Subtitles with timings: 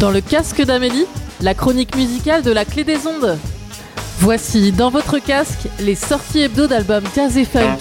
[0.00, 1.04] Dans le casque d'Amélie,
[1.42, 3.36] la chronique musicale de la clé des ondes.
[4.20, 7.76] Voici dans votre casque les sorties hebdo d'albums jazz et funk.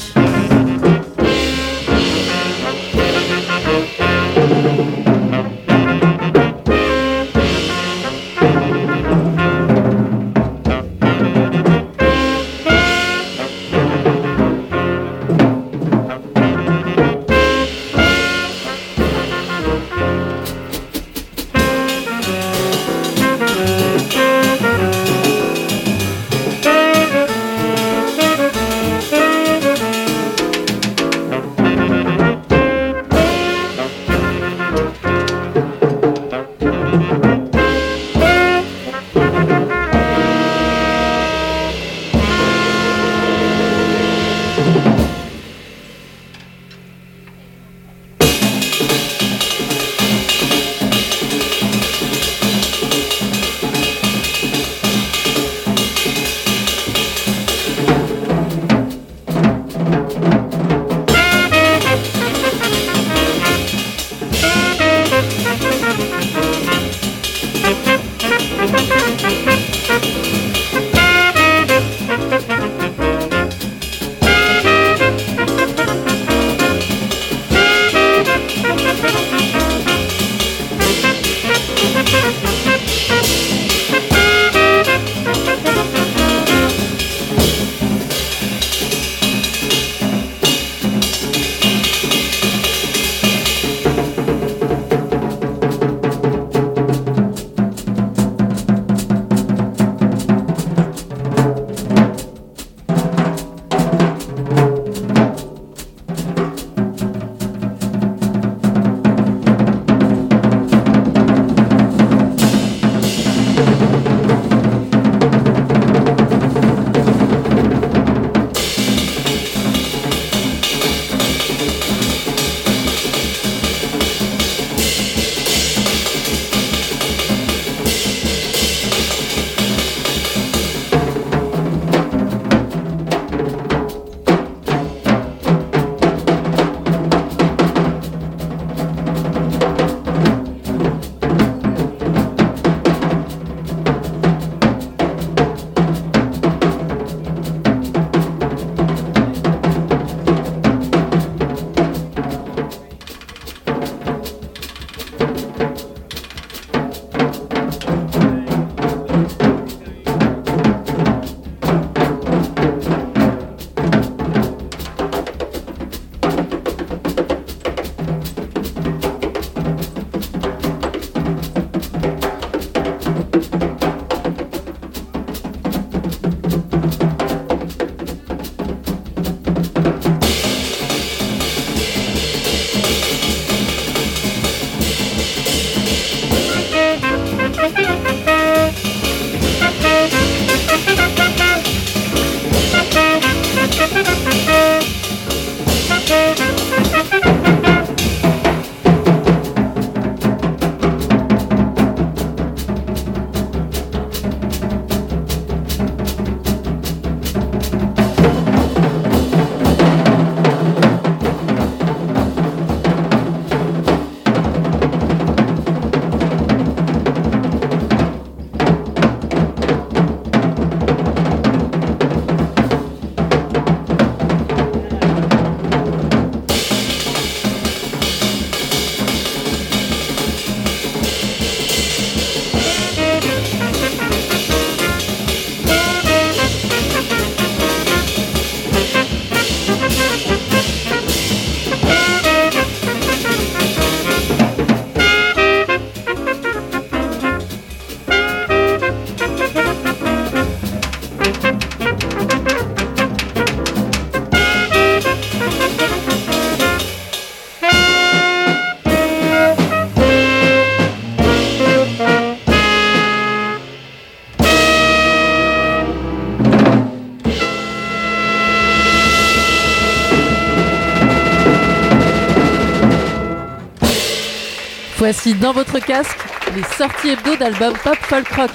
[275.00, 276.20] Voici dans votre casque
[276.54, 278.52] les sorties hebdo d'albums pop folk rock.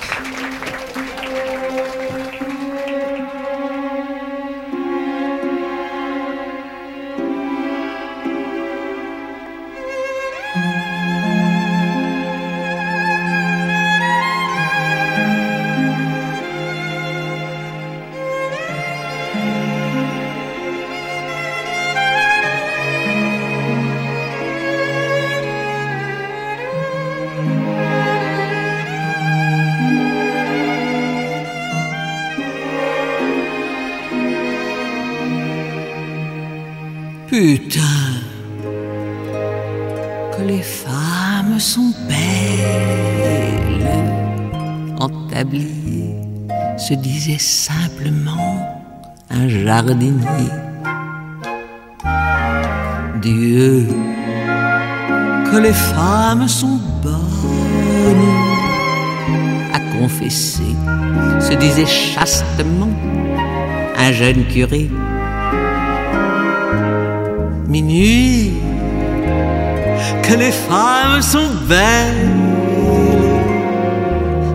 [53.20, 53.88] Dieu,
[55.50, 57.14] que les femmes sont bonnes.
[59.72, 60.76] À confesser
[61.40, 62.90] se disait chastement
[63.98, 64.88] un jeune curé
[67.66, 68.52] minuit
[70.22, 72.30] que les femmes sont belles.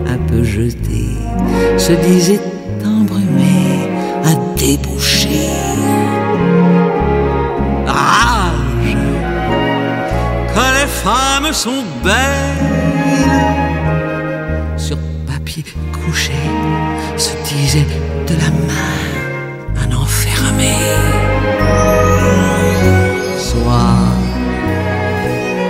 [0.06, 1.18] Un peu jetées,
[1.76, 2.40] se disait
[4.24, 5.50] à déboucher.
[7.86, 8.96] Rage
[10.54, 12.68] que les femmes sont belles.
[14.76, 15.64] Sur papier
[16.04, 16.40] couché
[17.16, 17.86] se disait
[18.26, 20.74] de la main un enfermé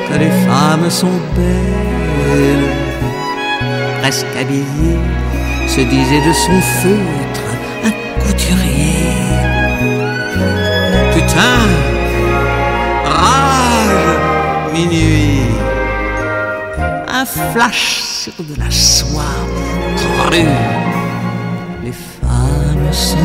[0.09, 2.69] que les femmes sont belles,
[4.01, 4.99] presque habillées,
[5.67, 7.20] se disait de son un
[11.13, 11.61] Putain,
[13.05, 15.43] rage, minuit,
[17.09, 19.23] un flash sur de la soie
[19.97, 20.45] crue.
[21.85, 23.17] Les femmes sont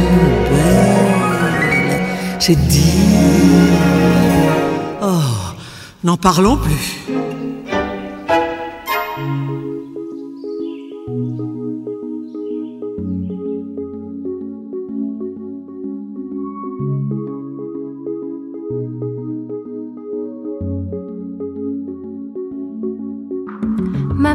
[0.49, 2.01] belles,
[2.39, 3.09] c'est dit.
[5.01, 5.55] Oh,
[6.03, 7.05] n'en parlons plus.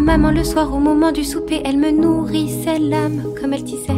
[0.01, 3.93] Ma maman le soir au moment du souper, elle me nourrissait l'âme comme elle disait.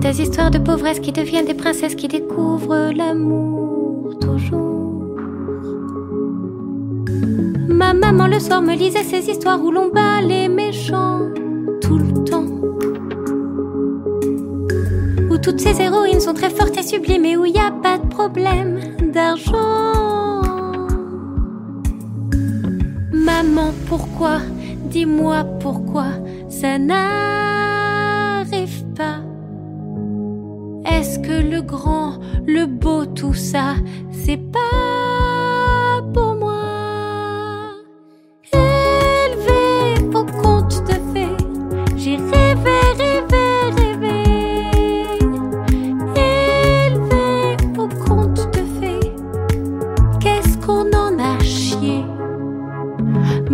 [0.00, 5.02] Des histoires de pauvresses qui deviennent des princesses qui découvrent l'amour toujours.
[7.68, 11.22] Ma maman le soir me lisait ces histoires où l'on bat les méchants
[11.82, 12.46] tout le temps.
[15.28, 17.98] Où toutes ces héroïnes sont très fortes et sublimes et où il n'y a pas
[17.98, 18.78] de problème
[19.12, 20.19] d'argent.
[23.42, 24.40] Maman, pourquoi?
[24.90, 26.08] Dis-moi pourquoi
[26.50, 27.29] ça n'arrive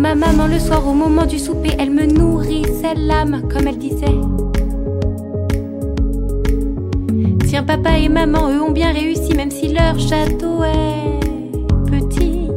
[0.07, 4.15] Ma maman le soir au moment du souper, elle me nourrissait l'âme comme elle disait.
[7.45, 11.19] Tiens, papa et maman, eux ont bien réussi, même si leur château est
[11.91, 12.47] petit.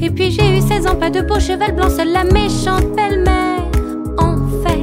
[0.00, 3.68] Et puis j'ai eu 16 ans, pas de beau cheval blanc, seule la méchante belle-mère
[4.16, 4.78] en fer.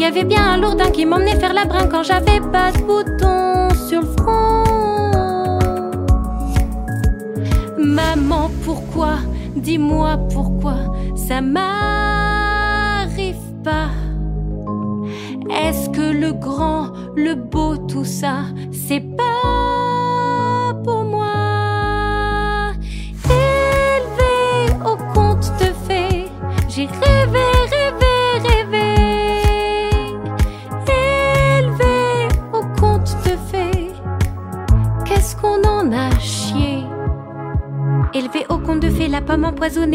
[0.00, 3.68] Y avait bien un lourdin qui m'emmenait faire la brin quand j'avais pas de bouton
[3.88, 4.59] sur le front.
[7.90, 9.18] Maman, pourquoi?
[9.56, 11.74] Dis-moi pourquoi ça m'arrive
[13.64, 13.90] pas.
[15.50, 18.44] Est-ce que le grand, le beau, tout ça,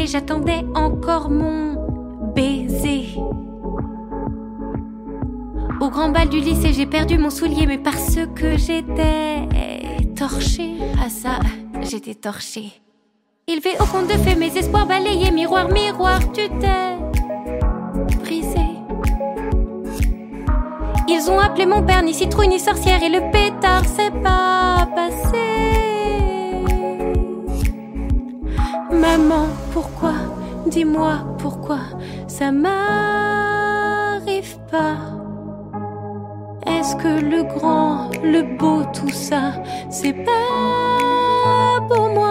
[0.06, 1.76] j'attendais encore mon
[2.36, 3.06] baiser.
[5.82, 9.48] Au grand bal du lycée, j'ai perdu mon soulier, mais parce que j'étais
[10.16, 10.76] torchée.
[11.04, 11.40] À ça,
[11.82, 12.72] j'étais torchée.
[13.48, 16.98] Élevé au conte de fées, mes espoirs balayés, miroir, miroir, tu t'es
[18.20, 18.66] brisé.
[21.08, 25.75] Ils ont appelé mon père ni citrouille ni sorcière et le pétard s'est pas passé.
[29.00, 30.14] Maman, pourquoi?
[30.68, 31.80] Dis-moi pourquoi
[32.28, 32.76] ça m'arrive
[34.72, 34.98] pas.
[36.66, 42.25] Est-ce que le grand, le beau, tout ça, c'est pas pour moi?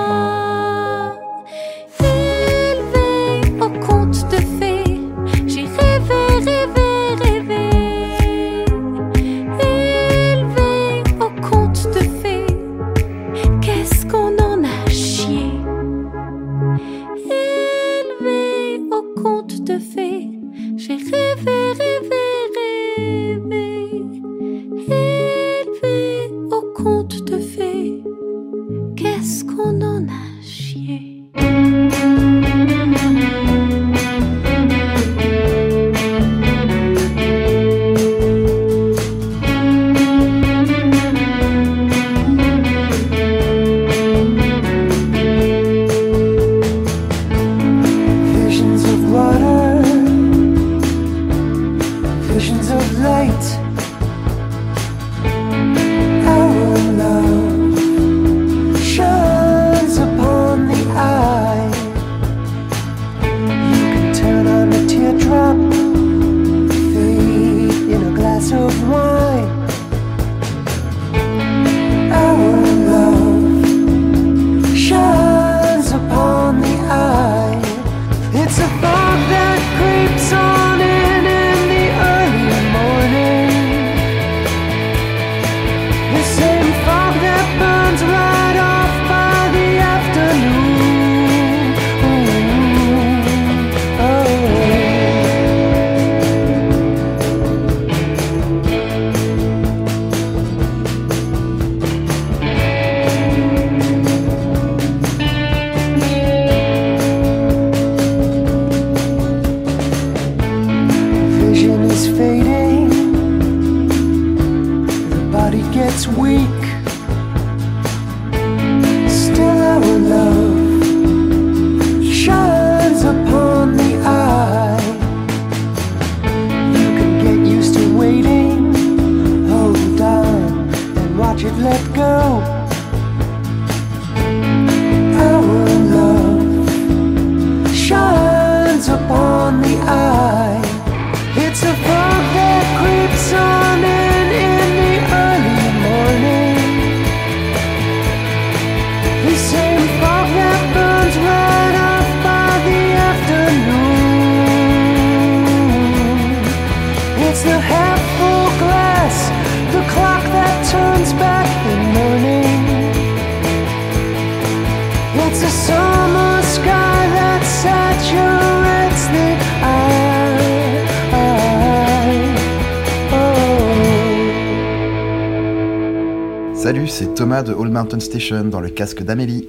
[177.25, 179.49] Thomas de Old Mountain Station dans le casque d'Amélie.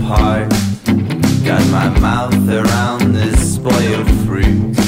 [0.00, 0.50] Apart.
[1.44, 4.83] Got my mouth around the spoiled fruit.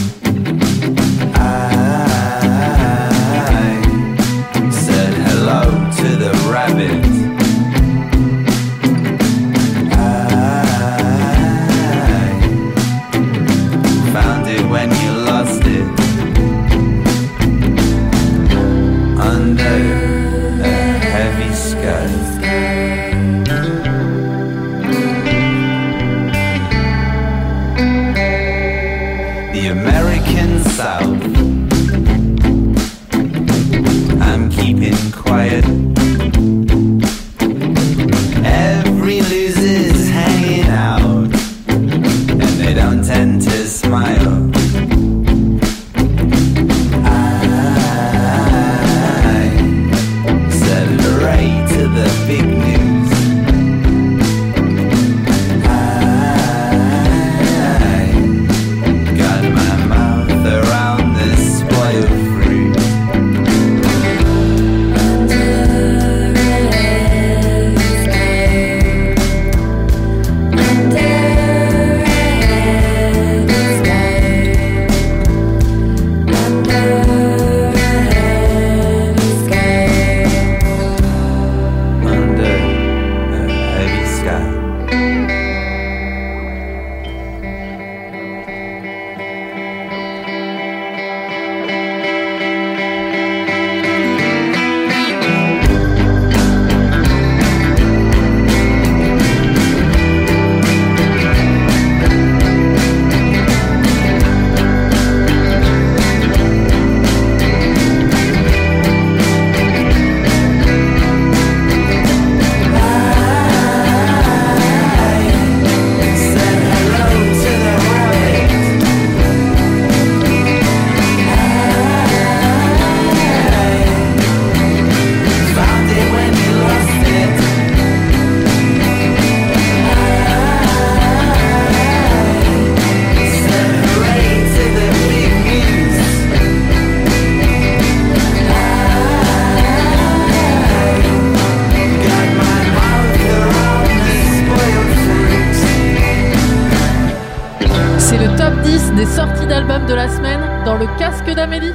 [151.37, 151.75] d'Amélie.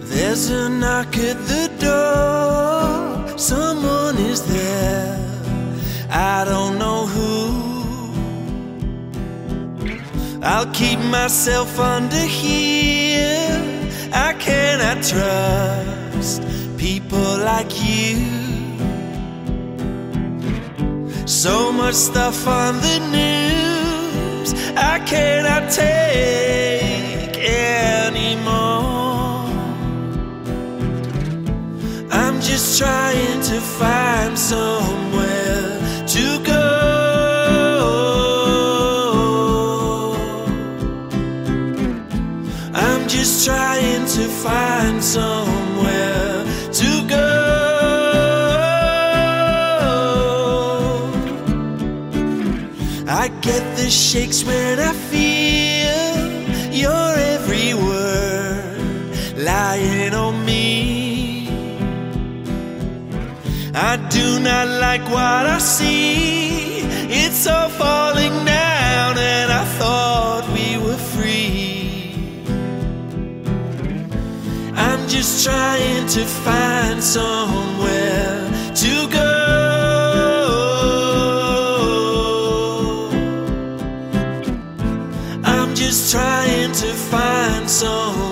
[0.00, 3.38] There's a knock at the door.
[3.38, 5.18] Someone is there.
[6.10, 7.36] I don't know who.
[10.42, 13.60] I'll keep myself under here.
[14.14, 15.97] I cannot trust
[17.52, 18.16] like you.
[21.26, 24.48] So much stuff on the news.
[24.92, 27.36] I cannot take
[27.78, 28.76] anymore.
[32.20, 35.68] I'm just trying to find somewhere
[36.14, 36.64] to go.
[42.84, 45.67] I'm just trying to find somewhere
[53.88, 56.20] the shakes when I feel
[56.84, 58.80] your every word
[59.34, 61.48] lying on me.
[63.74, 66.82] I do not like what I see.
[67.22, 72.12] It's all falling down, and I thought we were free.
[74.76, 78.50] I'm just trying to find somewhere
[78.82, 79.37] to go.
[87.78, 88.27] So.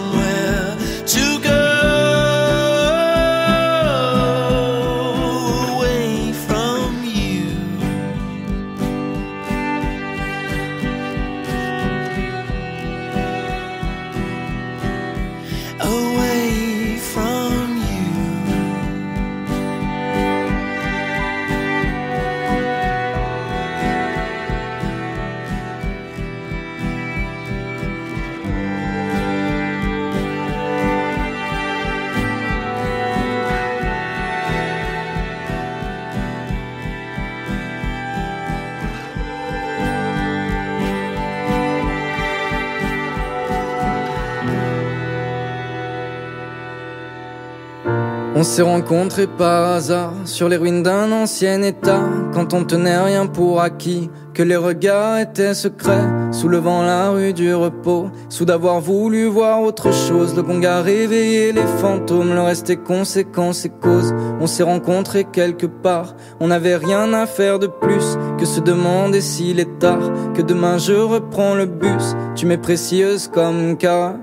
[48.39, 52.03] On s'est rencontrés par hasard sur les ruines d'un ancien état,
[52.35, 57.55] quand on tenait rien pour acquis, que les regards étaient secrets, soulevant la rue du
[57.55, 62.69] repos, sous d'avoir voulu voir autre chose, le gong a réveillé les fantômes, le reste
[62.69, 64.15] est conséquence et cause.
[64.39, 69.23] On s'est rencontrés quelque part, on n'avait rien à faire de plus que se demander
[69.23, 74.17] s'il est tard, que demain je reprends le bus, tu m'es précieuse comme Cara.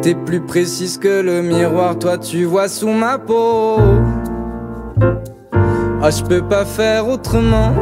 [0.00, 3.78] T'es plus précise que le miroir, toi tu vois sous ma peau.
[6.00, 7.72] Ah, je peux pas faire autrement.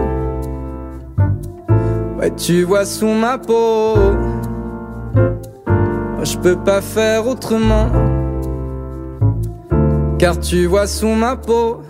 [2.19, 3.95] Ouais, tu vois sous ma peau.
[5.17, 7.89] Ah, je peux pas faire autrement.
[10.19, 11.83] Car tu vois sous ma peau.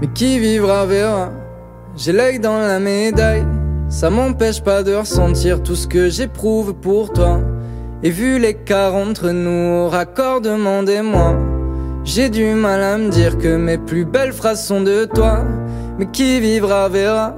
[0.00, 1.28] Mais qui vivra verra.
[1.96, 3.44] J'ai l'œil dans la médaille.
[3.88, 7.40] Ça m'empêche pas de ressentir tout ce que j'éprouve pour toi.
[8.02, 11.34] Et vu l'écart entre nous, raccordement des moi
[12.04, 15.44] J'ai du mal à me dire que mes plus belles phrases sont de toi.
[15.98, 17.36] Mais qui vivra verra.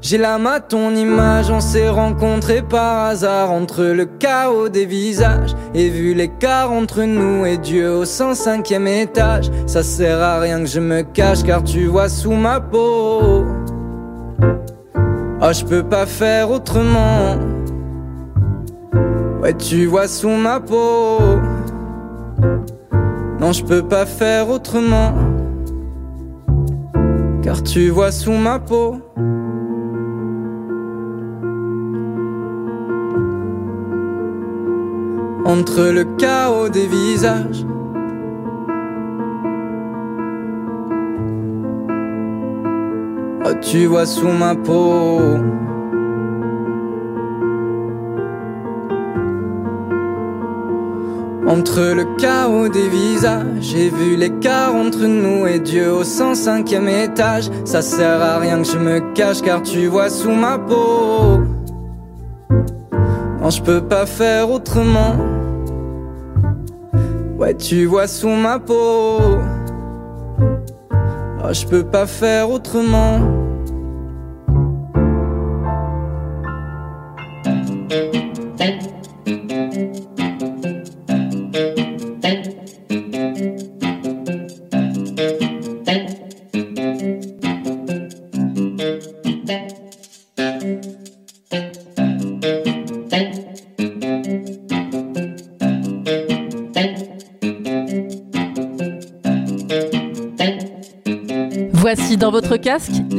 [0.00, 5.54] J'ai l'âme à ton image, on s'est rencontrés par hasard entre le chaos des visages.
[5.74, 10.66] Et vu l'écart entre nous et Dieu au 105e étage, ça sert à rien que
[10.66, 13.44] je me cache car tu vois sous ma peau.
[15.42, 17.36] Ah, je peux pas faire autrement.
[19.42, 21.18] Ouais, tu vois sous ma peau.
[23.40, 25.14] Non, je peux pas faire autrement.
[27.42, 28.96] Car tu vois sous ma peau.
[35.46, 37.64] Entre le chaos des visages.
[43.46, 45.18] Oh, tu vois sous ma peau.
[51.50, 57.50] Entre le chaos des visages, j'ai vu l'écart entre nous et Dieu au 105e étage.
[57.64, 61.40] Ça sert à rien que je me cache car tu vois sous ma peau.
[63.40, 65.16] Non, je peux pas faire autrement.
[67.36, 69.18] Ouais, tu vois sous ma peau.
[71.42, 73.39] Oh, je peux pas faire autrement.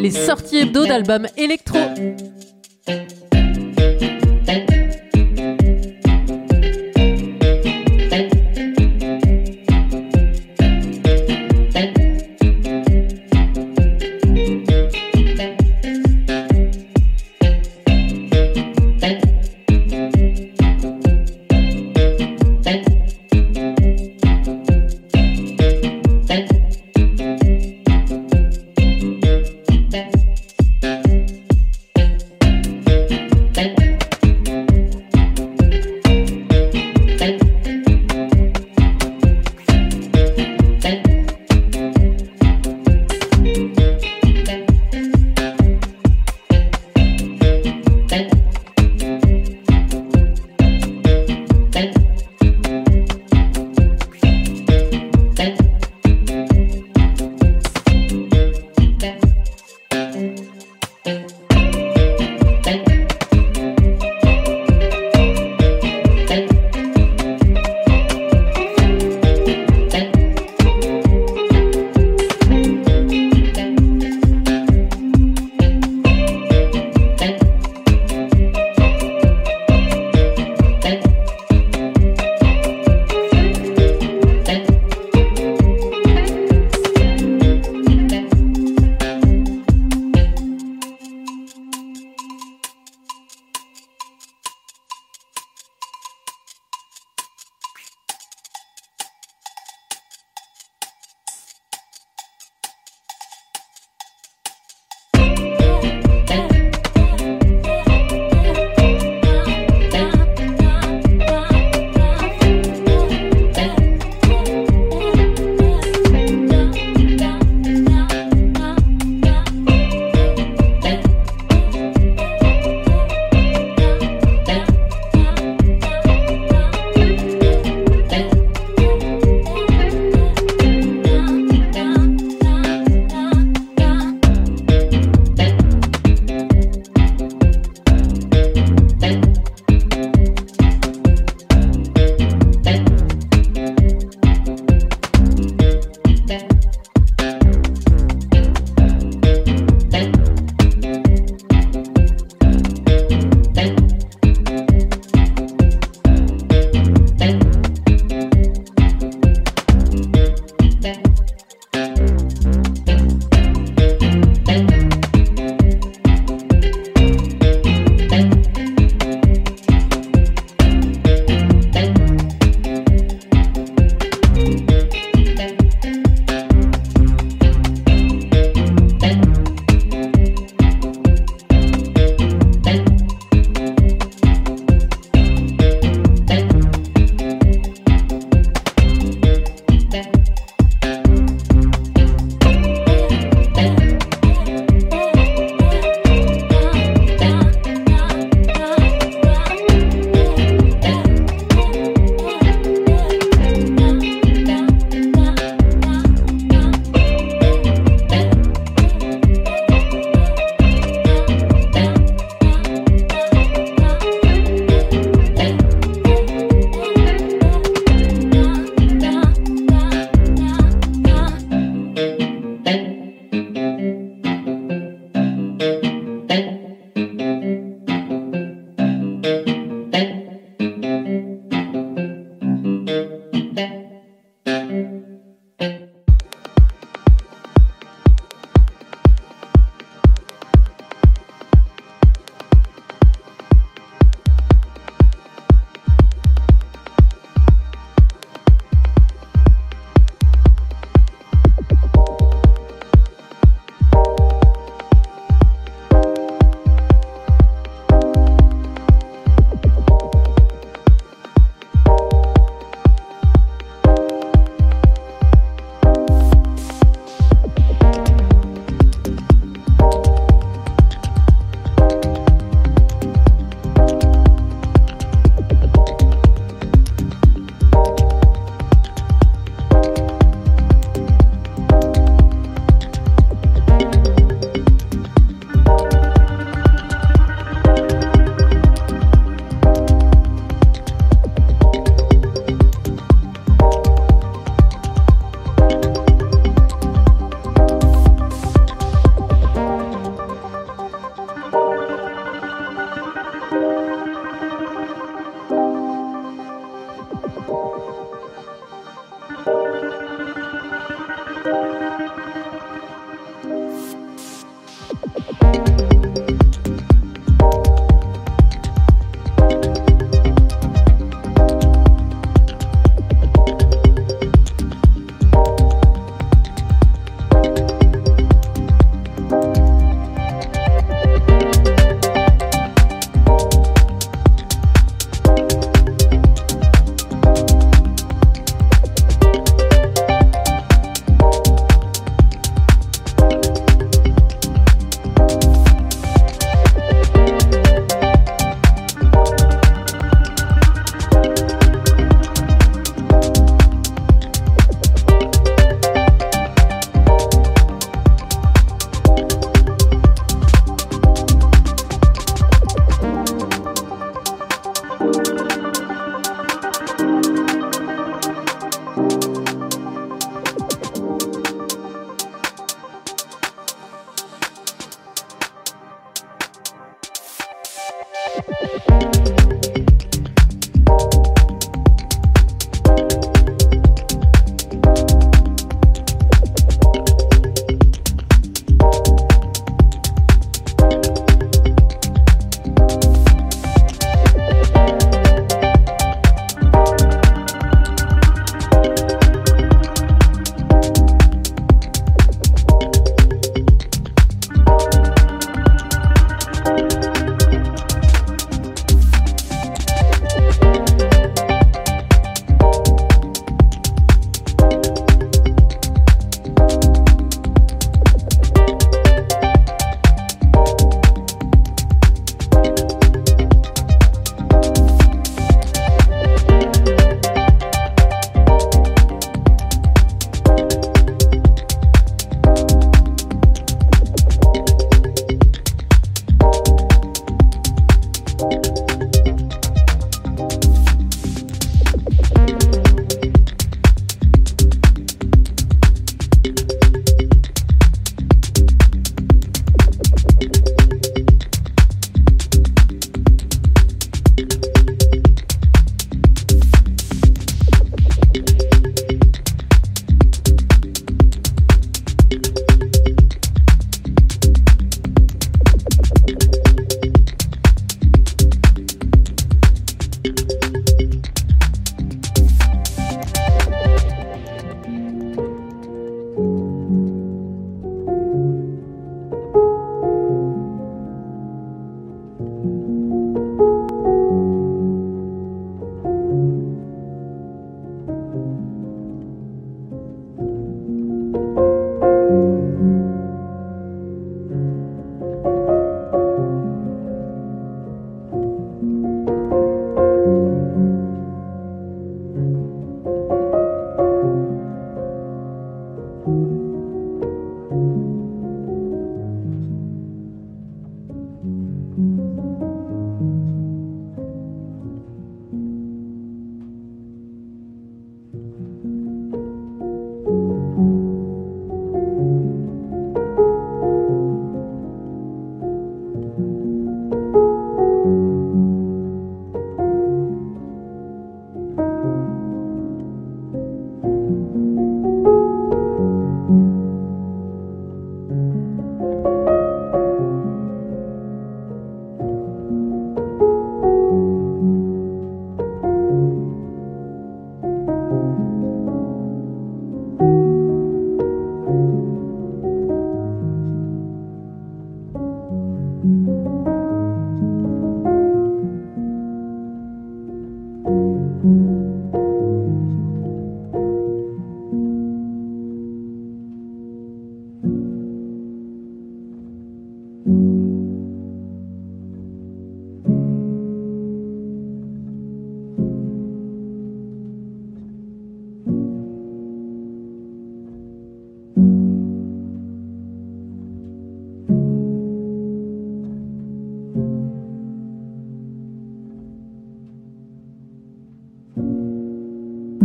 [0.02, 1.78] Les sorties hebdo d'albums électro.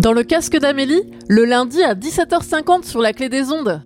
[0.06, 3.82] Dans le casque d'Amélie, le lundi à 17h50 sur la clé des ondes.